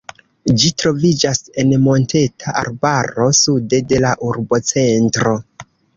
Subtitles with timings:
[0.61, 5.37] Ĝi troviĝas en monteta arbaro sude de la urbocentro.